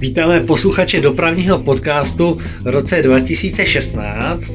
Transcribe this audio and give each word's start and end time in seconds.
Vítáme 0.00 0.40
posluchače 0.40 1.00
dopravního 1.00 1.58
podcastu 1.58 2.38
v 2.60 2.66
roce 2.66 3.02
2016. 3.02 4.54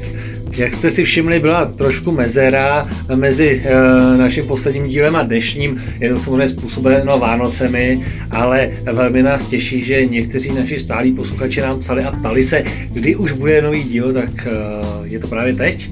Jak 0.58 0.76
jste 0.76 0.92
si 0.92 1.04
všimli, 1.04 1.40
byla 1.40 1.66
trošku 1.66 2.12
mezera 2.12 2.90
mezi 3.16 3.62
e, 3.66 3.74
naším 4.18 4.48
posledním 4.48 4.84
dílem 4.84 5.16
a 5.16 5.24
dnešním. 5.24 5.84
Je 6.00 6.10
to 6.10 6.20
samozřejmě 6.20 6.48
způsobeno 6.48 7.20
Vánocemi, 7.20 8.06
ale 8.32 8.72
velmi 8.94 9.24
nás 9.24 9.46
těší, 9.46 9.84
že 9.84 10.06
někteří 10.06 10.52
naši 10.52 10.80
stálí 10.80 11.14
posluchači 11.14 11.62
nám 11.62 11.80
psali 11.80 12.04
a 12.04 12.12
ptali 12.12 12.44
se, 12.44 12.64
kdy 12.94 13.16
už 13.16 13.32
bude 13.32 13.62
nový 13.62 13.84
díl, 13.84 14.14
tak 14.14 14.48
e, 14.48 14.52
je 15.04 15.20
to 15.20 15.28
právě 15.28 15.54
teď. 15.54 15.90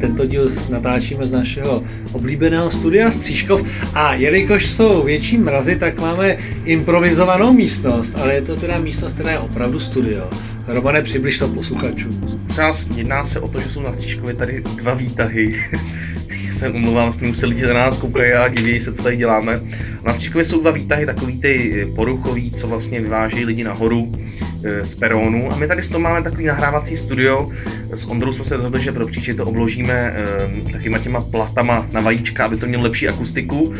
Tento 0.00 0.26
díl 0.26 0.50
natáčíme 0.70 1.26
z 1.26 1.30
našeho 1.30 1.84
oblíbeného 2.12 2.70
studia 2.70 3.10
Stříškov 3.10 3.62
a 3.94 4.14
jelikož 4.14 4.66
jsou 4.66 5.02
větší 5.02 5.38
mrazy, 5.38 5.76
tak 5.76 6.00
máme 6.00 6.36
improvizovanou 6.64 7.52
místnost, 7.52 8.16
ale 8.16 8.34
je 8.34 8.42
to 8.42 8.56
teda 8.56 8.78
místnost, 8.78 9.12
která 9.12 9.30
je 9.30 9.38
opravdu 9.38 9.80
studio. 9.80 10.30
Romane, 10.66 11.02
přibliž 11.02 11.38
to 11.38 11.48
posluchačům. 11.48 12.40
Třeba 12.48 12.72
jedná 12.94 13.26
se 13.26 13.40
o 13.40 13.48
to, 13.48 13.60
že 13.60 13.70
jsou 13.70 13.82
na 13.82 13.92
Stříškově 13.92 14.34
tady 14.34 14.62
dva 14.76 14.94
výtahy. 14.94 15.54
se 16.52 16.70
umluvám, 16.70 17.12
jsme 17.12 17.26
museli 17.26 17.54
lidi 17.54 17.66
za 17.66 17.74
nás 17.74 17.96
koukají 17.96 18.32
a 18.32 18.48
diví 18.48 18.80
se, 18.80 18.92
co 18.92 19.02
tady 19.02 19.16
děláme. 19.16 19.60
Na 20.04 20.14
Stříškově 20.14 20.44
jsou 20.44 20.60
dva 20.60 20.70
výtahy, 20.70 21.06
takový 21.06 21.40
ty 21.40 21.86
poruchový, 21.96 22.50
co 22.50 22.68
vlastně 22.68 23.00
vyváží 23.00 23.44
lidi 23.44 23.64
nahoru 23.64 24.12
z 24.82 24.94
perónu. 24.94 25.52
A 25.52 25.56
my 25.56 25.68
tady 25.68 25.82
z 25.82 25.88
toho 25.88 26.00
máme 26.00 26.22
takový 26.22 26.44
nahrávací 26.44 26.96
studio. 26.96 27.50
S 27.94 28.06
Ondrou 28.06 28.32
jsme 28.32 28.44
se 28.44 28.56
rozhodli, 28.56 28.82
že 28.82 28.92
pro 28.92 29.06
příště 29.06 29.34
to 29.34 29.46
obložíme 29.46 29.92
e, 29.92 30.72
takovýma 30.72 30.98
těma 30.98 31.20
platama 31.20 31.86
na 31.92 32.00
vajíčka, 32.00 32.44
aby 32.44 32.56
to 32.56 32.66
mělo 32.66 32.82
lepší 32.82 33.08
akustiku. 33.08 33.74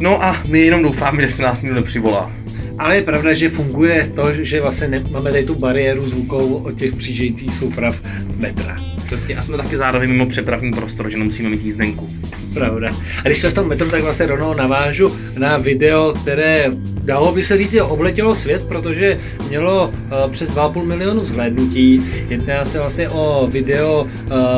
No 0.00 0.24
a 0.24 0.42
my 0.50 0.60
jenom 0.60 0.82
doufáme, 0.82 1.26
že 1.26 1.32
se 1.32 1.42
nás 1.42 1.62
nikdo 1.62 1.76
nepřivolá. 1.76 2.32
Ale 2.78 2.96
je 2.96 3.02
pravda, 3.02 3.32
že 3.32 3.48
funguje 3.48 4.10
to, 4.14 4.34
že 4.34 4.60
vlastně 4.60 4.88
ne, 4.88 5.04
máme 5.12 5.30
tady 5.30 5.44
tu 5.44 5.54
bariéru 5.54 6.04
zvukovou 6.04 6.54
od 6.54 6.78
těch 6.78 6.94
přijíždějících 6.94 7.54
souprav 7.54 8.00
metra. 8.36 8.76
Přesně, 9.06 9.36
a 9.36 9.42
jsme 9.42 9.56
taky 9.56 9.76
zároveň 9.76 10.10
mimo 10.10 10.26
přepravní 10.26 10.72
prostor, 10.72 11.10
že 11.10 11.16
nemusíme 11.16 11.48
mít 11.48 11.64
jízdenku. 11.64 12.10
Pravda. 12.54 12.92
A 13.24 13.28
když 13.28 13.40
jsme 13.40 13.50
v 13.50 13.54
tom 13.54 13.68
metru, 13.68 13.90
tak 13.90 14.02
vlastně 14.02 14.26
rovnou 14.26 14.54
navážu 14.54 15.16
na 15.38 15.56
video, 15.56 16.14
které 16.22 16.70
dalo 17.04 17.32
by 17.32 17.42
se 17.42 17.58
říct, 17.58 17.74
obletělo 17.82 18.34
svět, 18.34 18.64
protože 18.68 19.18
mělo 19.48 19.86
uh, 19.88 20.32
přes 20.32 20.50
2,5 20.50 20.84
milionu 20.84 21.24
zhlédnutí. 21.24 22.02
Jedná 22.28 22.64
se 22.64 22.78
vlastně 22.78 23.08
o 23.08 23.46
video 23.50 24.02
uh, 24.02 24.08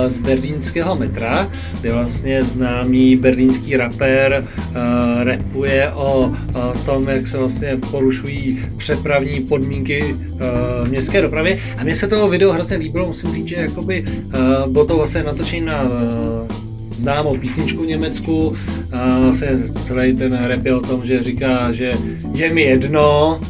z 0.07 0.19
berlínského 0.19 0.97
metra, 0.97 1.51
kde 1.81 1.93
vlastně 1.93 2.45
známý 2.45 3.17
berlínský 3.17 3.77
rapper 3.77 4.45
uh, 4.71 4.75
rapuje 5.23 5.91
o 5.95 6.33
tom, 6.87 7.09
jak 7.09 7.29
se 7.29 7.39
vlastně 7.39 7.77
porušují 7.91 8.65
přepravní 8.77 9.41
podmínky 9.41 10.17
uh, 10.33 10.89
městské 10.89 11.23
dopravě. 11.23 11.59
A 11.79 11.85
mně 11.85 11.97
se 11.97 12.09
toho 12.09 12.29
video 12.29 12.53
hrozně 12.53 12.77
líbilo, 12.77 13.07
musím 13.07 13.35
říct, 13.35 13.49
že 13.49 13.57
jakoby, 13.57 14.05
bylo 14.67 14.87
to 14.87 14.97
vlastně 14.97 15.23
natočení 15.23 15.67
na 15.67 15.83
známou 16.99 17.37
písničku 17.39 17.83
v 17.83 17.87
Německu. 17.87 18.57
A 18.93 19.33
celý 19.87 20.17
ten 20.17 20.33
rap 20.45 20.65
je 20.65 20.75
o 20.75 20.81
tom, 20.81 21.07
že 21.07 21.23
říká, 21.23 21.73
že 21.73 21.95
je 22.35 22.55
mi 22.55 22.63
jedno, 22.63 23.41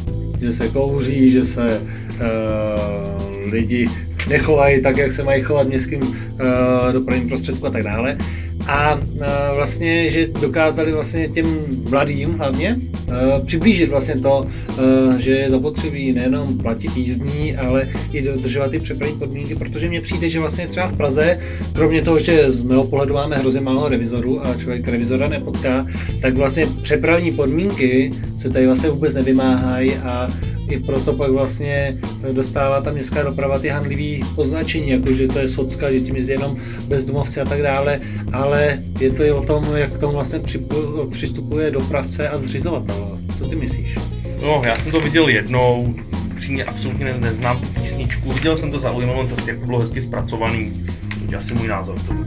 že 0.41 0.53
se 0.53 0.67
kouří, 0.67 1.31
že 1.31 1.45
se 1.45 1.81
uh, 1.81 3.51
lidi 3.51 3.89
nechovají 4.29 4.81
tak, 4.81 4.97
jak 4.97 5.13
se 5.13 5.23
mají 5.23 5.41
chovat 5.41 5.63
v 5.63 5.69
městským 5.69 6.01
uh, 6.01 6.07
dopravním 6.91 7.27
prostředku 7.27 7.65
a 7.65 7.69
tak 7.69 7.83
dále 7.83 8.17
a 8.67 8.99
vlastně, 9.55 10.11
že 10.11 10.27
dokázali 10.27 10.91
vlastně 10.91 11.27
těm 11.27 11.57
mladým 11.89 12.33
hlavně 12.33 12.77
přiblížit 13.45 13.89
vlastně 13.89 14.15
to, 14.15 14.47
že 15.17 15.31
je 15.31 15.49
zapotřebí 15.49 16.11
nejenom 16.13 16.57
platit 16.57 16.97
jízdní, 16.97 17.55
ale 17.55 17.83
i 18.13 18.21
dodržovat 18.21 18.71
ty 18.71 18.79
přepravní 18.79 19.17
podmínky, 19.17 19.55
protože 19.55 19.89
mně 19.89 20.01
přijde, 20.01 20.29
že 20.29 20.39
vlastně 20.39 20.67
třeba 20.67 20.87
v 20.87 20.97
Praze, 20.97 21.39
kromě 21.73 22.01
toho, 22.01 22.19
že 22.19 22.51
z 22.51 22.61
mého 22.61 22.85
pohledu 22.85 23.13
máme 23.13 23.37
hrozně 23.37 23.61
málo 23.61 23.89
revizorů 23.89 24.45
a 24.45 24.55
člověk 24.55 24.87
revizora 24.87 25.27
nepotká, 25.27 25.87
tak 26.21 26.33
vlastně 26.33 26.67
přepravní 26.83 27.31
podmínky 27.31 28.13
se 28.37 28.49
tady 28.49 28.65
vlastně 28.65 28.89
vůbec 28.89 29.13
nevymáhají 29.13 29.95
a 29.95 30.29
i 30.69 30.79
proto 30.79 31.13
pak 31.13 31.31
vlastně 31.31 31.97
dostává 32.31 32.81
ta 32.81 32.91
městská 32.91 33.23
doprava 33.23 33.59
ty 33.59 33.67
handlivý 33.67 34.23
označení, 34.35 34.89
jako 34.89 35.13
že 35.13 35.27
to 35.27 35.39
je 35.39 35.49
socka, 35.49 35.91
že 35.91 35.99
tím 35.99 36.15
je 36.15 36.31
jenom 36.31 36.57
bezdomovci 36.87 37.41
a 37.41 37.45
tak 37.45 37.61
dále, 37.61 37.99
ale 38.33 38.79
je 38.99 39.13
to 39.13 39.23
i 39.23 39.31
o 39.31 39.43
tom, 39.43 39.75
jak 39.75 39.93
k 39.93 39.99
tomu 39.99 40.13
vlastně 40.13 40.39
přistupuje 41.11 41.71
dopravce 41.71 42.29
a 42.29 42.37
zřizovatel. 42.37 43.19
Co 43.37 43.49
ty 43.49 43.55
myslíš? 43.55 43.97
No, 44.41 44.61
já 44.65 44.75
jsem 44.75 44.91
to 44.91 44.99
viděl 44.99 45.27
jednou, 45.27 45.95
upřímně 46.31 46.63
absolutně 46.63 47.05
ne, 47.05 47.17
neznám 47.19 47.59
tu 47.59 47.67
písničku, 47.81 48.33
viděl 48.33 48.57
jsem 48.57 48.71
to 48.71 48.79
zaujímavé, 48.79 49.27
to 49.27 49.35
jak 49.47 49.59
to 49.59 49.65
bylo 49.65 49.79
hezky 49.79 50.01
zpracovaný, 50.01 50.73
to 51.31 51.37
asi 51.37 51.53
můj 51.53 51.67
názor 51.67 51.99
tomu. 51.99 52.25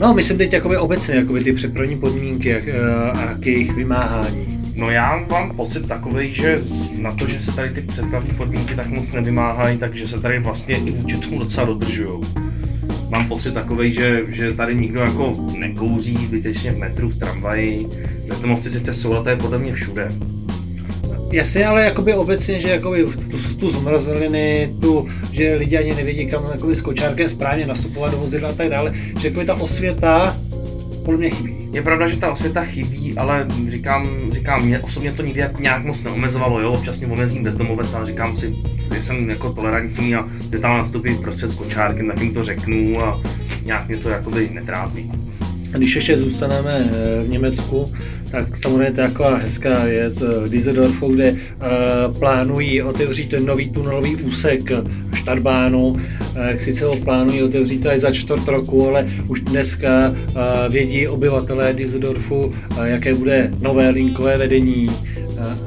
No, 0.00 0.14
myslím 0.14 0.38
teď 0.38 0.52
jakoby 0.52 0.76
obecně, 0.76 1.14
jakoby 1.14 1.40
ty 1.40 1.52
přepravní 1.52 1.98
podmínky 1.98 2.48
jak, 2.48 2.68
eh, 2.68 2.80
a 3.10 3.34
k 3.34 3.46
jejich 3.46 3.74
vymáhání. 3.74 4.51
No 4.74 4.90
já 4.90 5.24
mám 5.30 5.56
pocit 5.56 5.88
takový, 5.88 6.34
že 6.34 6.60
na 6.98 7.12
to, 7.12 7.26
že 7.26 7.40
se 7.40 7.52
tady 7.52 7.70
ty 7.70 7.80
přepravní 7.80 8.30
podmínky 8.30 8.74
tak 8.74 8.88
moc 8.88 9.12
nevymáhají, 9.12 9.78
takže 9.78 10.08
se 10.08 10.20
tady 10.20 10.38
vlastně 10.38 10.76
i 10.76 10.90
vůči 10.90 11.16
tomu 11.16 11.38
docela 11.38 11.66
dodržují. 11.66 12.24
Mám 13.08 13.28
pocit 13.28 13.54
takový, 13.54 13.94
že, 13.94 14.22
že 14.28 14.56
tady 14.56 14.74
nikdo 14.74 15.00
jako 15.00 15.34
nekouří 15.58 16.16
zbytečně 16.16 16.70
v 16.70 16.78
metru, 16.78 17.08
v 17.08 17.18
tramvaji. 17.18 17.86
Bezdomovci 18.28 18.70
sice 18.70 18.94
jsou, 18.94 19.12
ale 19.12 19.22
to 19.22 19.28
je 19.28 19.36
podle 19.36 19.58
mě 19.58 19.72
všude. 19.72 20.12
Jasně, 21.32 21.66
ale 21.66 21.84
jakoby 21.84 22.14
obecně, 22.14 22.60
že 22.60 22.68
jakoby 22.68 23.04
tu, 23.04 23.54
tu 23.60 23.70
zmrzliny, 23.70 24.74
tu, 24.80 25.08
že 25.32 25.54
lidi 25.54 25.78
ani 25.78 25.94
nevědí, 25.94 26.26
kam 26.26 26.44
jakoby 26.52 26.76
s 26.76 26.82
kočárkem 26.82 27.28
správně 27.28 27.66
nastupovat 27.66 28.12
do 28.12 28.18
vozidla 28.18 28.48
a 28.48 28.52
tak 28.52 28.68
dále, 28.68 28.94
že 29.20 29.28
jakoby 29.28 29.46
ta 29.46 29.54
osvěta 29.54 30.36
podle 31.04 31.18
mě 31.18 31.30
chybí. 31.30 31.68
Je 31.72 31.82
pravda, 31.82 32.08
že 32.08 32.16
ta 32.16 32.32
osvěta 32.32 32.64
chybí, 32.64 33.18
ale 33.18 33.46
říkám, 33.68 34.06
říkám, 34.30 34.64
mě 34.64 34.78
osobně 34.78 35.12
to 35.12 35.22
nikdy 35.22 35.44
nějak 35.58 35.84
moc 35.84 36.02
neomezovalo, 36.02 36.60
jo, 36.60 36.72
občas 36.72 36.98
mě 36.98 37.06
omezím 37.06 37.42
bezdomovec, 37.42 37.94
ale 37.94 38.06
říkám 38.06 38.36
si, 38.36 38.52
že 38.94 39.02
jsem 39.02 39.30
jako 39.30 39.52
tolerantní 39.52 40.14
a 40.14 40.28
že 40.52 40.58
tam 40.58 40.78
nastoupí 40.78 41.14
proces 41.14 41.50
s 41.50 41.54
kočárkem, 41.54 42.06
tak 42.06 42.20
jim 42.20 42.34
to 42.34 42.44
řeknu 42.44 43.02
a 43.02 43.20
nějak 43.64 43.88
mě 43.88 43.98
to 43.98 44.08
jakoby 44.08 44.50
netrápí. 44.52 45.10
A 45.74 45.76
když 45.76 45.94
ještě 45.94 46.16
zůstaneme 46.16 46.72
eh, 46.74 47.20
v 47.20 47.28
Německu, 47.28 47.92
tak 48.32 48.56
samozřejmě 48.56 48.92
to 48.92 49.00
je 49.00 49.08
taková 49.08 49.36
hezká 49.36 49.84
věc 49.84 50.20
v 50.20 50.48
Düsseldorfu, 50.48 51.08
kde 51.08 51.32
uh, 51.32 51.38
plánují 52.18 52.82
otevřít 52.82 53.30
ten 53.30 53.46
nový 53.46 53.70
tunelový 53.70 54.16
úsek 54.16 54.60
Štarbánu. 55.14 55.86
Uh, 55.88 55.98
sice 56.58 56.84
ho 56.84 56.96
plánují 56.96 57.42
otevřít 57.42 57.86
až 57.86 58.00
za 58.00 58.12
čtvrt 58.12 58.48
roku, 58.48 58.88
ale 58.88 59.08
už 59.28 59.40
dneska 59.40 60.08
uh, 60.08 60.42
vědí 60.72 61.08
obyvatelé 61.08 61.72
Düsseldorfu, 61.72 62.44
uh, 62.44 62.84
jaké 62.84 63.14
bude 63.14 63.50
nové 63.60 63.90
linkové 63.90 64.36
vedení. 64.38 64.88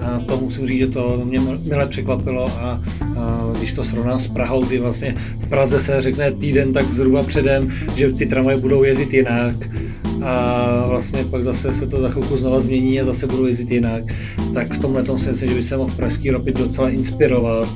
A 0.02 0.20
to 0.28 0.38
musím 0.38 0.68
říct, 0.68 0.80
že 0.80 0.88
to 0.88 1.22
mě 1.26 1.40
milé 1.40 1.88
překvapilo 1.88 2.48
a, 2.48 2.82
a 3.18 3.54
když 3.58 3.74
to 3.74 3.84
srovnám 3.84 4.20
s 4.20 4.28
Prahou, 4.28 4.66
kdy 4.66 4.80
vlastně 4.80 5.16
v 5.46 5.50
Praze 5.50 5.80
se 5.80 6.02
řekne 6.02 6.32
týden 6.32 6.74
tak 6.74 6.94
zhruba 6.94 7.24
předem, 7.24 7.72
že 7.96 8.14
ty 8.14 8.26
tramvaje 8.26 8.58
budou 8.58 8.84
jezdit 8.84 9.14
jinak, 9.14 9.56
a 10.26 10.86
vlastně 10.88 11.24
pak 11.24 11.44
zase 11.44 11.74
se 11.74 11.88
to 11.88 12.02
za 12.02 12.10
chvilku 12.10 12.38
znova 12.38 12.60
změní 12.60 13.02
a 13.02 13.06
zase 13.06 13.28
budou 13.28 13.46
jezdit 13.46 13.72
jinak, 13.72 14.04
tak 14.54 14.74
v 14.74 14.82
tomhle 14.82 15.04
tom 15.04 15.20
si 15.20 15.30
myslím, 15.30 15.50
že 15.50 15.56
by 15.56 15.64
se 15.64 15.78
mohl 15.78 15.92
pražský 15.96 16.32
ropit 16.32 16.58
docela 16.58 16.90
inspirovat 16.90 17.70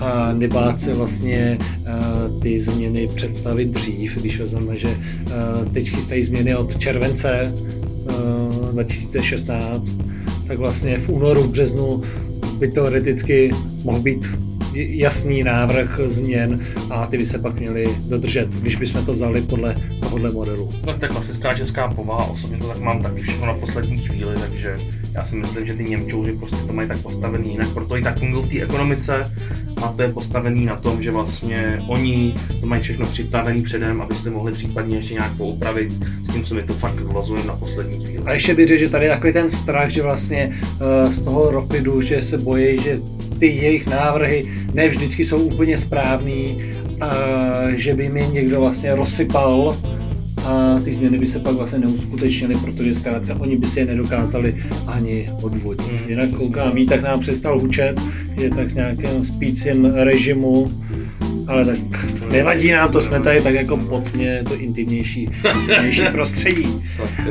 a 0.00 0.32
nebát 0.32 0.80
se 0.80 0.94
vlastně 0.94 1.58
uh, 1.60 2.42
ty 2.42 2.60
změny 2.60 3.08
představit 3.14 3.68
dřív, 3.68 4.16
když 4.16 4.40
vezmeme, 4.40 4.78
že 4.78 4.88
uh, 4.88 5.72
teď 5.72 5.88
chystají 5.88 6.24
změny 6.24 6.56
od 6.56 6.78
července 6.78 7.52
uh, 8.62 8.70
2016, 8.70 9.96
tak 10.48 10.58
vlastně 10.58 10.98
v 10.98 11.08
únoru, 11.08 11.42
v 11.42 11.50
březnu 11.50 12.02
by 12.58 12.68
teoreticky 12.68 13.52
mohl 13.84 14.00
být 14.00 14.26
jasný 14.74 15.42
návrh 15.42 16.00
změn 16.06 16.66
a 16.90 17.06
ty 17.06 17.18
by 17.18 17.26
se 17.26 17.38
pak 17.38 17.54
měly 17.54 17.96
dodržet, 18.08 18.48
když 18.48 18.76
bychom 18.76 19.06
to 19.06 19.12
vzali 19.12 19.42
podle 19.42 19.74
tohohle 20.00 20.30
modelu. 20.30 20.72
No 20.86 20.94
to 20.94 21.04
je 21.04 21.08
klasická 21.08 21.54
česká 21.54 21.88
povaha, 21.88 22.24
osobně 22.24 22.58
to 22.58 22.68
tak 22.68 22.80
mám 22.80 23.02
taky 23.02 23.22
všechno 23.22 23.46
na 23.46 23.54
poslední 23.54 23.98
chvíli, 23.98 24.34
takže 24.40 24.76
já 25.12 25.24
si 25.24 25.36
myslím, 25.36 25.66
že 25.66 25.74
ty 25.74 25.84
Němčouři 25.84 26.32
prostě 26.32 26.56
to 26.56 26.72
mají 26.72 26.88
tak 26.88 26.98
postavený 26.98 27.50
jinak, 27.50 27.68
proto 27.68 27.96
i 27.96 28.02
tak 28.02 28.18
fungují 28.18 28.44
v 28.44 28.48
té 28.48 28.62
ekonomice 28.62 29.32
a 29.82 29.88
to 29.88 30.02
je 30.02 30.12
postavený 30.12 30.66
na 30.66 30.76
tom, 30.76 31.02
že 31.02 31.10
vlastně 31.10 31.78
oni 31.88 32.34
to 32.60 32.66
mají 32.66 32.82
všechno 32.82 33.06
připravený 33.06 33.62
předem, 33.62 34.00
abyste 34.00 34.30
mohli 34.30 34.52
případně 34.52 34.96
ještě 34.96 35.14
nějak 35.14 35.36
poupravit, 35.36 35.92
s 36.24 36.32
tím, 36.32 36.44
co 36.44 36.54
mi 36.54 36.62
to 36.62 36.74
fakt 36.74 37.00
vlazuje 37.00 37.44
na 37.44 37.56
poslední 37.56 38.04
chvíli. 38.04 38.22
A 38.24 38.32
ještě 38.32 38.54
bych 38.54 38.68
řekl, 38.68 38.80
že 38.80 38.88
tady 38.88 39.04
je 39.04 39.10
takový 39.10 39.32
ten 39.32 39.50
strach, 39.50 39.90
že 39.90 40.02
vlastně 40.02 40.56
uh, 41.06 41.12
z 41.12 41.22
toho 41.22 41.50
ropidu, 41.50 42.02
že 42.02 42.22
se 42.22 42.38
bojí, 42.38 42.80
že 42.80 42.98
ty 43.44 43.50
jejich 43.50 43.86
návrhy 43.86 44.44
ne 44.74 44.88
vždycky 44.88 45.24
jsou 45.24 45.38
úplně 45.38 45.78
správný, 45.78 46.62
a 47.00 47.12
že 47.76 47.94
by 47.94 48.08
mi 48.08 48.26
někdo 48.32 48.60
vlastně 48.60 48.94
rozsypal 48.94 49.76
a 50.44 50.80
ty 50.84 50.92
změny 50.92 51.18
by 51.18 51.26
se 51.26 51.38
pak 51.38 51.54
vlastně 51.54 51.78
neuskutečnily, 51.78 52.54
protože 52.56 52.94
zkrátka 52.94 53.36
oni 53.40 53.56
by 53.56 53.66
si 53.66 53.80
je 53.80 53.86
nedokázali 53.86 54.56
ani 54.86 55.28
odvodit. 55.42 55.88
Hmm, 55.88 56.08
Jinak 56.08 56.30
koukám, 56.30 56.86
tak 56.86 57.02
nám 57.02 57.20
přestal 57.20 57.58
hučet, 57.58 58.00
je 58.34 58.50
tak 58.50 58.68
v 58.68 58.74
nějakém 58.74 59.24
spícím 59.24 59.84
režimu, 59.84 60.68
ale 61.46 61.64
tak 61.64 61.78
nevadí 62.30 62.70
nám 62.70 62.92
to, 62.92 63.00
jsme 63.00 63.20
tady 63.20 63.40
tak 63.40 63.54
jako 63.54 63.76
pod 63.76 64.14
mě, 64.14 64.44
to 64.48 64.54
intimnější, 64.54 65.22
intimnější 65.60 66.02
prostředí. 66.12 66.80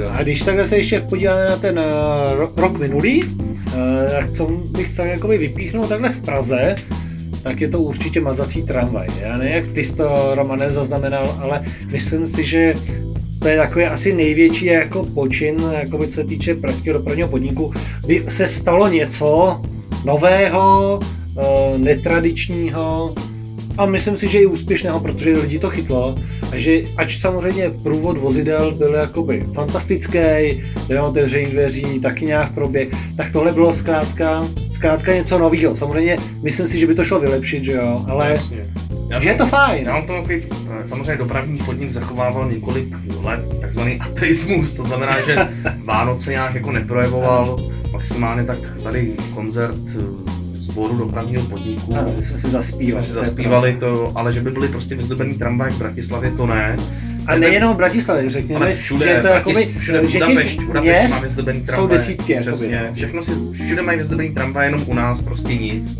A 0.09 0.23
když 0.23 0.41
takhle 0.41 0.67
se 0.67 0.77
ještě 0.77 0.99
podíváme 0.99 1.49
na 1.49 1.57
ten 1.57 1.79
uh, 1.79 2.49
rok 2.55 2.79
minulý, 2.79 3.21
uh, 3.73 4.11
tak 4.11 4.31
co 4.31 4.47
bych 4.47 4.95
tak 4.95 5.07
jakoby 5.07 5.37
vypíchnul 5.37 5.87
takhle 5.87 6.09
v 6.09 6.21
Praze, 6.21 6.75
tak 7.43 7.61
je 7.61 7.69
to 7.69 7.79
určitě 7.79 8.21
mazací 8.21 8.63
tramvaj. 8.63 9.07
Já 9.21 9.37
nevím, 9.37 9.53
jak 9.53 9.67
ty 9.67 9.83
jsi 9.83 9.95
to, 9.95 10.31
Romane, 10.35 10.71
zaznamenal, 10.71 11.37
ale 11.41 11.61
myslím 11.91 12.27
si, 12.27 12.43
že 12.43 12.73
to 13.39 13.47
je 13.47 13.57
takový 13.57 13.85
asi 13.85 14.13
největší 14.13 14.65
jako 14.65 15.03
počin, 15.03 15.63
jako 15.79 16.07
co 16.07 16.13
se 16.13 16.23
týče 16.23 16.55
pražského 16.55 16.97
dopravního 16.97 17.29
podniku, 17.29 17.73
by 18.07 18.25
se 18.29 18.47
stalo 18.47 18.87
něco 18.87 19.61
nového, 20.05 20.99
uh, 21.35 21.77
netradičního, 21.77 23.15
a 23.77 23.85
myslím 23.85 24.17
si, 24.17 24.27
že 24.27 24.39
i 24.39 24.45
úspěšného, 24.45 24.99
protože 24.99 25.35
lidi 25.35 25.59
to 25.59 25.69
chytlo 25.69 26.15
a 26.51 26.57
že 26.57 26.81
ač 26.97 27.19
samozřejmě 27.19 27.71
průvod 27.83 28.17
vozidel 28.17 28.71
byl 28.71 28.93
jakoby 28.93 29.45
fantastický, 29.53 30.19
otevření 31.01 31.51
dveří, 31.51 31.99
taky 31.99 32.25
nějak 32.25 32.53
proběh, 32.53 32.87
tak 33.17 33.31
tohle 33.31 33.51
bylo 33.51 33.73
zkrátka, 33.73 34.47
zkrátka 34.71 35.13
něco 35.13 35.37
nového. 35.37 35.75
Samozřejmě 35.75 36.17
myslím 36.43 36.67
si, 36.67 36.79
že 36.79 36.87
by 36.87 36.95
to 36.95 37.03
šlo 37.03 37.19
vylepšit, 37.19 37.63
že 37.63 37.71
jo, 37.71 38.05
ale 38.07 38.29
Jasně. 38.31 38.65
Já 39.09 39.19
že 39.19 39.29
je 39.29 39.35
to 39.35 39.45
fajn. 39.45 39.85
Já 39.85 39.93
mám 39.93 40.07
to 40.07 40.13
takový, 40.13 40.41
samozřejmě 40.85 41.17
dopravní 41.17 41.57
podnik 41.57 41.91
zachovával 41.91 42.51
několik 42.51 42.87
let 43.23 43.39
takzvaný 43.61 43.99
ateismus, 43.99 44.73
to 44.73 44.83
znamená, 44.83 45.21
že 45.21 45.37
Vánoce 45.83 46.31
nějak 46.31 46.55
jako 46.55 46.71
neprojevoval, 46.71 47.57
maximálně 47.93 48.43
tak 48.43 48.57
tady 48.83 49.13
koncert 49.33 49.81
sboru 50.63 50.97
dopravního 50.97 51.43
podniku. 51.43 51.95
My 52.17 52.23
jsme 52.23 52.37
si 52.37 52.49
zaspívali. 52.49 53.05
Jsme 53.05 53.07
si 53.07 53.13
zaspívali 53.13 53.77
to, 53.79 54.11
ale 54.15 54.33
že 54.33 54.41
by 54.41 54.51
byly 54.51 54.67
prostě 54.67 54.95
vyzdobený 54.95 55.33
tramvaj 55.33 55.71
v 55.71 55.77
Bratislavě, 55.77 56.31
to 56.31 56.45
ne. 56.45 56.77
A 57.27 57.35
nejenom 57.37 57.73
v 57.73 57.77
Bratislavě, 57.77 58.29
řekněme, 58.29 58.65
ale 58.65 58.75
všude, 58.75 59.05
že 59.05 59.11
je 59.11 59.21
to 59.21 59.27
jakoby, 59.27 59.65
všude 59.65 60.07
že 60.07 60.19
Budapešť, 60.19 60.61
Budapešť 60.63 61.13
má 61.13 61.19
vyzdobený 61.19 61.61
tramvaj. 61.61 61.87
Jsou 61.87 61.87
desítky. 61.87 62.37
Přesně, 62.39 62.75
jakoby. 62.75 62.95
všechno 62.95 63.23
si, 63.23 63.31
všude 63.51 63.81
mají 63.81 63.97
vyzdobený 63.97 64.33
tramvaj, 64.33 64.67
jenom 64.67 64.83
u 64.87 64.93
nás 64.93 65.21
prostě 65.21 65.55
nic. 65.55 65.99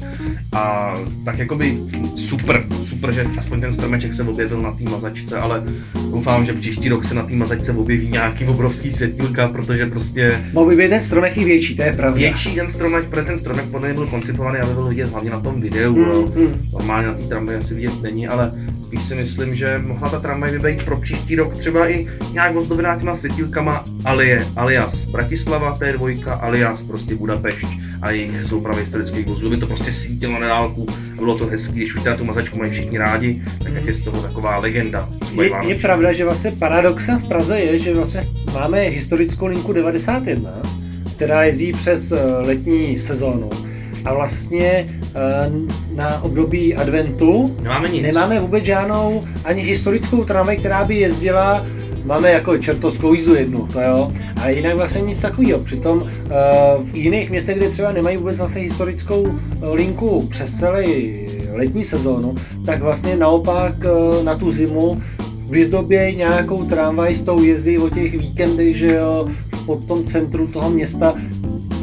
A 0.54 0.94
tak 1.26 1.38
jakoby 1.38 1.78
super, 2.16 2.64
super, 2.84 3.12
že 3.12 3.26
aspoň 3.38 3.62
ten 3.62 3.74
stromeček 3.74 4.14
se 4.14 4.24
objevil 4.24 4.62
na 4.62 4.72
té 4.72 4.84
mazačce, 4.84 5.38
ale 5.38 5.64
doufám, 6.12 6.46
že 6.46 6.54
příští 6.54 6.90
rok 6.90 7.06
se 7.06 7.16
na 7.16 7.24
té 7.24 7.34
mazačce 7.36 7.72
objeví 7.72 8.08
nějaký 8.08 8.46
obrovský 8.46 8.92
světílka, 8.92 9.48
protože 9.48 9.86
prostě... 9.86 10.44
Mohl 10.54 10.70
by 10.70 10.76
být 10.76 10.90
ten 10.90 11.02
stromek 11.02 11.38
i 11.38 11.44
větší, 11.46 11.76
to 11.76 11.82
je 11.82 11.94
pravda. 11.94 12.18
Větší 12.18 12.56
ten 12.56 12.70
stromek, 12.70 13.06
protože 13.06 13.26
ten 13.26 13.38
stromek 13.38 13.66
podle 13.66 13.88
mě 13.88 13.94
byl 13.94 14.08
koncipovaný, 14.08 14.58
aby 14.58 14.74
byl 14.74 14.88
vidět 14.88 15.10
hlavně 15.10 15.30
na 15.30 15.40
tom 15.40 15.62
videu. 15.62 15.96
Mm, 15.96 16.06
no. 16.06 16.22
mm. 16.22 16.70
Normálně 16.74 17.08
na 17.08 17.14
té 17.14 17.24
tramvaji 17.24 17.58
asi 17.58 17.76
vidět 17.76 18.02
není, 18.02 18.28
ale 18.28 18.52
spíš 18.82 19.04
si 19.04 19.16
myslím, 19.16 19.56
že 19.56 19.82
mohla 19.86 20.10
ta 20.10 20.20
tramvaj 20.20 20.60
být 20.60 20.84
pro 20.84 20.98
příští 20.98 21.13
rok 21.36 21.58
třeba 21.58 21.90
i 21.90 22.08
nějak 22.34 22.56
ozdobená 22.56 23.00
těma 23.00 23.16
světílkama 23.16 23.86
alie, 24.06 24.48
alias 24.56 25.06
Bratislava, 25.06 25.80
T2, 25.80 26.38
alias 26.42 26.82
prostě 26.82 27.16
Budapešť 27.16 27.68
a 28.02 28.12
jejich 28.12 28.44
soupravy 28.44 28.82
historických 28.82 29.28
vozů, 29.28 29.50
by 29.50 29.58
to 29.58 29.68
prostě 29.68 29.92
svítilo 29.92 30.40
na 30.40 30.48
dálku 30.48 30.88
a 30.90 31.16
bylo 31.16 31.38
to 31.38 31.46
hezký, 31.46 31.76
když 31.76 31.96
už 31.96 32.04
teda 32.04 32.18
tu 32.18 32.26
mazačku 32.26 32.58
mají 32.58 32.72
všichni 32.72 32.98
rádi, 32.98 33.42
tak 33.64 33.86
je 33.86 33.94
z 33.94 34.04
toho 34.04 34.22
taková 34.22 34.60
legenda. 34.60 35.10
Je, 35.42 35.52
je 35.68 35.76
pravda, 35.76 36.14
že 36.14 36.26
vlastně 36.26 36.52
paradoxem 36.52 37.20
v 37.20 37.28
Praze 37.28 37.60
je, 37.60 37.80
že 37.80 37.94
vlastně 37.96 38.24
máme 38.54 38.80
historickou 38.80 39.46
linku 39.46 39.74
91, 39.74 40.52
která 41.16 41.44
jezdí 41.44 41.74
přes 41.74 42.12
eh, 42.12 42.18
letní 42.24 43.00
sezónu 43.00 43.50
a 44.06 44.14
vlastně 44.14 44.86
eh, 45.16 45.52
na 45.96 46.24
období 46.24 46.76
adventu 46.76 47.56
nemáme, 47.62 47.90
nic. 47.90 48.04
nemáme 48.04 48.40
vůbec 48.40 48.64
žádnou 48.64 49.24
ani 49.46 49.62
historickou 49.62 50.24
tramvaj, 50.24 50.58
která 50.58 50.86
by 50.86 50.96
jezdila 50.96 51.66
máme 52.06 52.32
jako 52.32 52.58
čertovskou 52.58 53.14
jízdu 53.14 53.36
jednu, 53.36 53.68
to 53.68 53.82
jo, 53.82 54.12
a 54.36 54.50
jinak 54.50 54.76
vlastně 54.76 55.02
nic 55.02 55.22
takového. 55.22 55.60
Přitom 55.60 56.02
eh, 56.04 56.30
v 56.84 56.96
jiných 56.96 57.30
městech, 57.30 57.58
kde 57.58 57.70
třeba 57.70 57.92
nemají 57.92 58.18
vůbec 58.18 58.38
vlastně 58.38 58.62
historickou 58.62 59.26
eh, 59.28 59.70
linku 59.74 60.28
přes 60.30 60.60
celý 60.60 61.16
letní 61.54 61.86
sezónu, 61.86 62.36
tak 62.66 62.82
vlastně 62.82 63.16
naopak 63.16 63.74
na 64.24 64.38
tu 64.38 64.52
zimu 64.52 65.02
vyzdobějí 65.50 66.16
nějakou 66.16 66.64
tramvaj 66.64 67.16
s 67.16 67.24
tou 67.24 67.44
jezdí 67.44 67.78
o 67.78 67.90
těch 67.90 68.18
víkendech, 68.18 68.76
že 68.76 68.96
jo, 68.96 69.28
pod 69.66 69.88
tom 69.88 70.06
centru 70.06 70.48
toho 70.48 70.70
města 70.70 71.16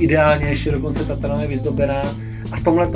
ideálně 0.00 0.48
ještě 0.48 0.70
dokonce 0.70 1.04
ta 1.04 1.16
trana 1.16 1.42
je 1.42 1.48
vyzdobená. 1.48 2.02
A 2.52 2.56
v 2.56 2.64
tomhle 2.64 2.88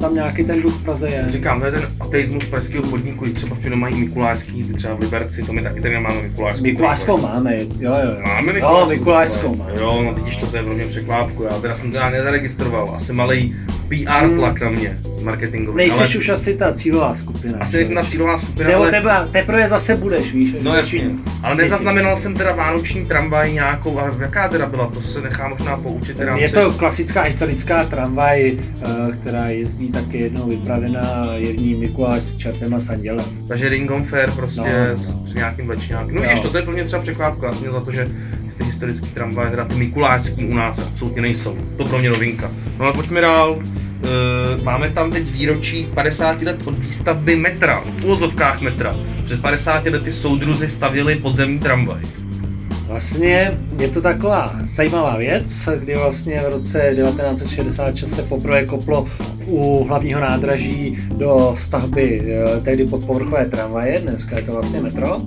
tam 0.00 0.14
nějaký 0.14 0.44
ten 0.44 0.62
duch 0.62 0.74
v 0.74 0.84
Praze 0.84 1.08
je. 1.08 1.24
Říkám, 1.28 1.60
to 1.60 1.66
je 1.66 1.72
ten 1.72 1.82
ateismus 2.00 2.44
pražského 2.44 2.82
podniku, 2.82 3.24
kdy 3.24 3.34
třeba 3.34 3.56
všude 3.56 3.76
mají 3.76 4.00
mikulářský 4.00 4.56
jízdy, 4.56 4.74
třeba 4.74 4.94
v 4.94 5.00
Liberci, 5.00 5.42
to 5.42 5.52
my 5.52 5.62
taky 5.62 5.80
tady 5.80 5.94
nemáme 5.94 6.22
mikulářskou. 6.22 6.62
Mikulářskou 6.62 7.18
máme, 7.18 7.56
jo, 7.58 7.66
jo. 7.80 8.16
Máme 8.26 8.52
mikulářskou. 8.52 8.92
Jo, 8.92 8.98
mikulářskou 8.98 9.56
máme. 9.56 9.72
Jo, 9.80 10.02
no 10.02 10.14
vidíš, 10.14 10.36
to, 10.36 10.46
to 10.46 10.56
je 10.56 10.62
pro 10.62 10.74
mě 10.74 10.86
překvápku, 10.86 11.42
já 11.42 11.58
teda 11.60 11.74
jsem 11.74 11.92
to 11.92 11.98
nezaregistroval, 12.10 12.92
asi 12.96 13.12
malý 13.12 13.56
PR 13.88 14.24
hmm. 14.24 14.36
tlak 14.36 14.60
na 14.60 14.70
mě 14.70 14.98
marketingový. 15.26 15.76
Nejsi 15.76 15.98
ale... 15.98 16.08
už 16.18 16.28
asi 16.28 16.56
ta 16.56 16.72
cílová 16.74 17.14
skupina. 17.14 17.58
Asi 17.60 17.76
nejsem 17.76 17.94
ta 17.94 18.04
cílová 18.04 18.38
skupina, 18.38 18.68
Nebo 18.68 18.82
ale... 18.82 18.90
tebe, 18.90 19.26
teprve 19.32 19.68
zase 19.68 19.96
budeš, 19.96 20.32
víš. 20.32 20.54
No 20.62 20.74
jasně, 20.74 21.10
ale 21.42 21.54
nezaznamenal 21.54 22.16
jsem 22.16 22.34
teda 22.34 22.52
vánoční 22.52 23.06
tramvaj 23.06 23.52
nějakou, 23.52 23.98
ale 23.98 24.12
jaká 24.20 24.48
teda 24.48 24.66
byla, 24.66 24.86
to 24.86 25.02
se 25.02 25.20
nechá 25.20 25.48
možná 25.48 25.76
poučit. 25.76 26.20
Rámci... 26.20 26.42
Je 26.42 26.48
to 26.48 26.72
klasická 26.72 27.22
historická 27.22 27.84
tramvaj, 27.84 28.50
eh, 28.50 28.86
která 29.20 29.46
jezdí 29.48 29.88
taky 29.88 30.18
jednou 30.18 30.48
vypravená 30.48 31.22
Jirní 31.36 31.74
Mikuláš 31.74 32.22
s 32.22 32.36
čertem 32.36 32.74
a 32.74 32.80
sandělem. 32.80 33.24
Takže 33.48 33.68
Ring 33.68 33.90
on 33.90 34.04
Fair 34.04 34.30
prostě 34.30 34.60
no, 34.60 34.66
no. 34.66 34.98
S, 34.98 35.30
s, 35.30 35.34
nějakým 35.34 35.66
vlečňákem. 35.66 36.14
No 36.14 36.22
víš, 36.22 36.40
to 36.40 36.56
je 36.56 36.62
pro 36.62 36.72
mě 36.72 36.84
třeba 36.84 37.02
překvápka, 37.02 37.54
za 37.72 37.80
to, 37.80 37.92
že 37.92 38.08
ty 38.58 38.64
historické 38.64 39.06
tramvaje, 39.06 39.50
teda 39.50 39.64
ty 39.64 39.74
mikulářský 39.74 40.44
u 40.44 40.54
nás 40.54 40.78
absolutně 40.78 41.22
nejsou. 41.22 41.56
To 41.76 41.84
pro 41.84 41.98
mě 41.98 42.10
novinka. 42.10 42.50
No 42.78 42.84
ale 42.84 42.94
pojďme 42.94 43.20
dál. 43.20 43.52
Uh, 43.52 44.64
máme 44.64 44.90
tam 44.90 45.12
teď 45.12 45.30
výročí 45.30 45.86
50 45.94 46.42
let 46.42 46.56
od 46.64 46.78
výstavby 46.78 47.36
metra, 47.36 47.80
v 47.80 48.04
úvozovkách 48.04 48.60
metra. 48.60 48.94
Před 49.24 49.42
50 49.42 49.86
lety 49.86 50.12
soudruzi 50.12 50.68
stavili 50.68 51.16
podzemní 51.16 51.58
tramvaj. 51.58 52.02
Vlastně 52.86 53.58
je 53.78 53.88
to 53.88 54.02
taková 54.02 54.56
zajímavá 54.74 55.16
věc, 55.16 55.68
kdy 55.78 55.96
vlastně 55.96 56.40
v 56.40 56.52
roce 56.52 56.92
1966 56.96 58.14
se 58.14 58.22
poprvé 58.22 58.66
koplo 58.66 59.06
u 59.46 59.84
hlavního 59.84 60.20
nádraží 60.20 60.98
do 61.10 61.56
stavby 61.58 62.22
eh, 62.26 62.60
tehdy 62.60 62.84
podpovrchové 62.84 63.46
tramvaje, 63.46 63.98
dneska 63.98 64.36
je 64.36 64.42
to 64.42 64.52
vlastně 64.52 64.80
metro. 64.80 65.18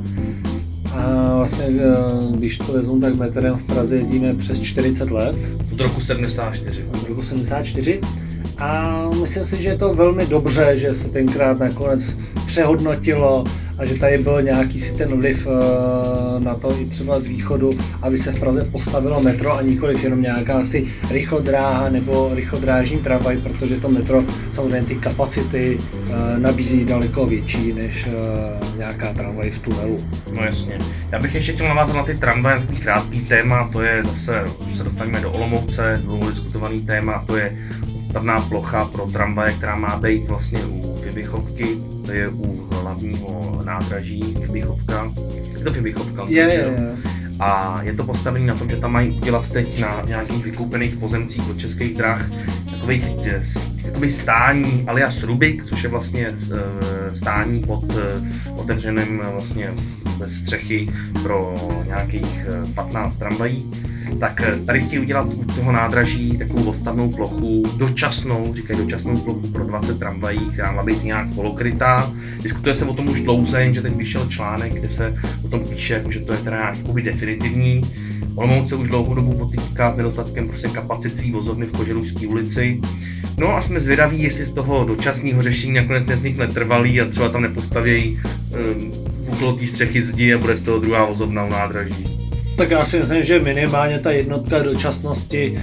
A 1.00 1.36
vlastně, 1.36 1.66
eh, 1.66 2.38
když 2.38 2.58
to 2.58 2.74
vezmu, 2.74 3.00
tak 3.00 3.20
metrem 3.20 3.56
v 3.56 3.64
Praze 3.64 3.96
jezdíme 3.96 4.34
přes 4.34 4.62
40 4.62 5.12
let. 5.12 5.38
Od 5.74 5.80
roku 5.80 6.02
74. 6.02 6.84
Od 6.94 7.10
roku 7.10 7.22
74. 7.24 8.02
A 8.58 9.02
myslím 9.22 9.46
si, 9.46 9.62
že 9.62 9.70
je 9.70 9.78
to 9.78 9.94
velmi 9.94 10.26
dobře, 10.26 10.72
že 10.76 10.96
se 10.96 11.10
tenkrát 11.10 11.60
nakonec 11.60 12.18
přehodnotilo 12.46 13.46
a 13.80 13.86
že 13.86 14.00
tady 14.00 14.18
byl 14.18 14.42
nějaký 14.42 14.82
si 14.82 14.92
ten 14.94 15.08
vliv 15.08 15.48
eh, 15.48 16.40
na 16.40 16.56
to 16.56 16.80
i 16.80 16.86
třeba 16.86 17.20
z 17.20 17.26
východu, 17.26 17.80
aby 18.02 18.18
se 18.18 18.32
v 18.32 18.40
Praze 18.40 18.64
postavilo 18.72 19.22
metro 19.22 19.58
a 19.58 19.62
nikoliv 19.62 20.04
jenom 20.04 20.22
nějaká 20.22 20.54
asi 20.60 20.88
rychlodráha 21.12 21.90
nebo 21.90 22.32
rychlodrážní 22.36 22.98
tramvaj, 22.98 23.38
protože 23.38 23.82
to 23.82 23.90
metro 23.90 24.24
samozřejmě 24.54 24.88
ty 24.88 24.96
kapacity 24.96 25.80
eh, 25.80 26.40
nabízí 26.40 26.86
daleko 26.86 27.26
větší 27.26 27.74
než 27.74 28.08
eh, 28.08 28.78
nějaká 28.78 29.14
tramvaj 29.14 29.50
v 29.50 29.60
tunelu. 29.60 30.06
No 30.34 30.44
jasně. 30.44 30.80
Já 31.12 31.20
bych 31.20 31.36
ještě 31.36 31.52
chtěl 31.52 31.68
navázat 31.68 31.96
na 31.96 32.04
ty 32.04 32.18
tramvaje, 32.18 32.60
na 32.60 32.80
krátký 32.80 33.22
téma, 33.22 33.70
to 33.74 33.82
je 33.82 34.04
zase, 34.04 34.44
se 34.78 34.84
dostaneme 34.84 35.22
do 35.22 35.32
Olomouce, 35.32 36.00
dlouho 36.04 36.30
diskutovaný 36.32 36.82
téma, 36.82 37.24
to 37.28 37.38
je 37.38 37.58
stavná 38.10 38.42
plocha 38.42 38.86
pro 38.86 39.06
tramvaje, 39.06 39.54
která 39.54 39.76
má 39.76 40.00
být 40.00 40.28
vlastně 40.28 40.60
u 40.66 40.98
Fibichovky, 41.02 41.78
to 42.06 42.12
je 42.12 42.30
u 42.30 42.59
hlavního 42.90 43.62
nádraží 43.66 44.36
Fibichovka. 44.46 45.12
Je 45.58 45.64
to 45.64 45.74
Fibichovka, 45.74 46.26
je, 46.28 46.44
je, 46.44 46.54
je. 46.54 46.96
A 47.40 47.80
je 47.84 47.94
to 47.94 48.04
postavené 48.04 48.46
na 48.46 48.56
tom, 48.56 48.70
že 48.70 48.76
tam 48.76 48.92
mají 48.92 49.12
udělat 49.12 49.50
teď 49.50 49.80
na 49.80 50.02
nějakých 50.08 50.46
vykoupených 50.46 50.96
pozemcích 50.96 51.50
od 51.50 51.60
českých 51.60 51.98
drah 51.98 52.30
takových, 52.72 53.08
eh, 53.26 53.42
takový 53.84 54.10
stání 54.10 54.84
alias 54.88 55.24
Rubik, 55.24 55.66
což 55.66 55.84
je 55.84 55.90
vlastně 55.90 56.28
eh, 56.28 57.16
stání 57.16 57.60
pod 57.60 57.84
eh, 57.96 58.52
otevřeným 58.56 59.22
vlastně 59.34 59.74
bez 60.18 60.34
střechy 60.34 60.90
pro 61.24 61.56
nějakých 61.86 62.46
15 62.76 63.16
tramvají 63.16 63.72
tak 64.20 64.42
eh, 64.42 64.66
tady 64.66 64.82
chtějí 64.82 65.02
udělat 65.02 65.28
u 65.34 65.44
toho 65.44 65.72
nádraží 65.72 66.38
takovou 66.38 66.64
odstavnou 66.64 67.10
plochu, 67.10 67.64
dočasnou, 67.78 68.54
říkají 68.56 68.80
dočasnou 68.80 69.18
plochu 69.18 69.48
pro 69.48 69.64
20 69.64 70.00
tramvají, 70.00 70.40
která 70.54 70.72
má 70.72 70.84
být 70.84 71.04
nějak 71.04 71.28
polokrytá. 71.36 72.14
Diskutuje 72.42 72.76
se 72.76 72.86
o 72.86 72.94
tom 72.94 73.08
už 73.08 73.22
dlouze, 73.22 73.62
jenže 73.62 73.82
teď 73.82 73.96
vyšel 73.96 74.28
článek, 74.28 74.74
kde 74.74 74.90
se 74.90 75.16
o 75.46 75.48
tom 75.48 75.60
píše, 75.60 76.04
že 76.10 76.20
to 76.20 76.34
je 76.34 76.40
teda 76.40 76.58
nějak 76.58 77.04
definitivní. 77.04 77.82
Olomouc 78.36 78.70
se 78.70 78.76
už 78.76 78.90
dlouhou 78.90 79.14
dobu 79.14 79.34
potýká 79.34 79.94
s 79.94 79.98
nedostatkem 79.98 80.48
prostě 80.48 80.68
kapacit 80.68 81.18
svý 81.18 81.32
vozovny 81.32 81.66
v 81.66 81.72
Koželužské 81.72 82.28
ulici. 82.28 82.82
No 83.40 83.56
a 83.56 83.62
jsme 83.62 83.80
zvědaví, 83.80 84.24
jestli 84.24 84.46
z 84.46 84.52
toho 84.52 84.86
dočasného 84.86 85.44
řešení 85.44 85.74
nakonec 85.74 86.06
nevznikne 86.06 86.48
trvalý 86.48 87.02
a 87.02 87.10
třeba 87.10 87.30
tam 87.30 87.42
nepostavějí 87.42 88.20
um, 88.84 89.68
střechy 89.68 90.02
zdi 90.02 90.34
a 90.34 90.38
bude 90.38 90.56
z 90.56 90.62
toho 90.62 90.80
druhá 90.80 91.06
vozovna 91.06 91.46
u 91.46 91.50
nádraží. 91.50 92.29
Tak 92.60 92.72
já 92.72 92.86
si 92.86 92.98
myslím, 92.98 93.24
že 93.24 93.40
minimálně 93.40 94.00
ta 94.00 94.12
jednotka 94.12 94.60
dočasnosti 94.60 95.62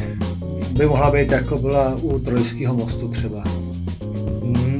by 0.70 0.86
mohla 0.86 1.10
být 1.10 1.32
jako 1.32 1.58
byla 1.58 1.94
u 2.00 2.18
Trojského 2.18 2.74
mostu 2.74 3.08
třeba. 3.08 3.44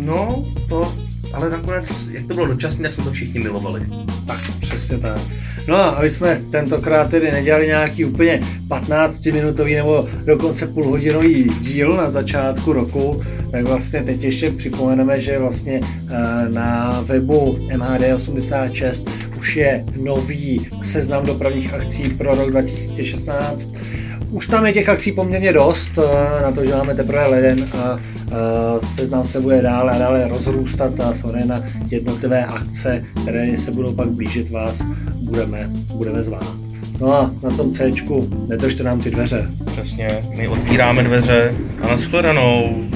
No, 0.05 0.45
to, 0.69 0.95
ale 1.35 1.51
nakonec, 1.51 2.07
jak 2.13 2.27
to 2.27 2.35
bylo 2.35 2.47
dočasné, 2.47 2.83
tak 2.83 2.93
jsme 2.93 3.05
to 3.05 3.11
všichni 3.11 3.41
milovali. 3.41 3.87
Tak, 4.27 4.41
přesně 4.61 4.99
tak. 4.99 5.21
No 5.69 5.77
a 5.77 5.89
aby 5.89 6.11
jsme 6.11 6.41
tentokrát 6.51 7.11
tedy 7.11 7.33
nedělali 7.33 7.67
nějaký 7.67 8.05
úplně 8.05 8.43
15-minutový 8.69 9.77
nebo 9.77 10.09
dokonce 10.25 10.67
půlhodinový 10.67 11.51
díl 11.61 11.97
na 11.97 12.11
začátku 12.11 12.73
roku, 12.73 13.23
tak 13.51 13.65
vlastně 13.65 14.03
teď 14.03 14.25
ještě 14.25 14.51
připomeneme, 14.51 15.21
že 15.21 15.39
vlastně 15.39 15.81
eh, 15.85 16.49
na 16.49 17.01
webu 17.07 17.59
MHD86 17.75 19.11
už 19.47 19.57
je 19.57 19.85
nový 19.97 20.67
seznam 20.83 21.27
dopravních 21.27 21.75
akcí 21.75 22.03
pro 22.03 22.35
rok 22.35 22.51
2016 22.51 23.75
už 24.31 24.47
tam 24.47 24.67
je 24.67 24.73
těch 24.73 24.89
akcí 24.89 25.13
poměrně 25.13 25.53
dost, 25.53 25.91
eh, 25.99 26.43
na 26.43 26.53
to, 26.53 26.65
že 26.65 26.71
máme 26.71 26.95
teprve 26.95 27.27
leden 27.27 27.69
a 27.79 27.99
eh, 27.99 28.33
seznam 28.97 29.27
se 29.27 29.41
bude 29.41 29.63
dále 29.63 29.93
a 29.93 29.99
dále 29.99 30.29
rozrůstat 30.29 31.01
a 31.01 31.15
samozřejmě 31.15 31.45
na 31.45 31.65
jednotlivé 31.91 32.45
akce, 32.45 33.05
které 33.23 33.59
se 33.59 33.71
budou 33.71 33.95
pak 33.95 34.09
blížit 34.09 34.51
vás, 34.51 34.83
budeme, 35.23 35.71
budeme 35.95 36.23
zvát. 36.23 36.55
No 37.01 37.13
a 37.13 37.31
na 37.43 37.51
tom 37.51 37.75
C 37.75 37.93
nedržte 38.49 38.83
nám 38.83 39.01
ty 39.01 39.11
dveře. 39.11 39.51
Přesně, 39.67 40.09
my 40.37 40.49
otvíráme 40.49 41.03
dveře 41.03 41.55
a 41.83 41.89
nashledanou. 41.89 42.87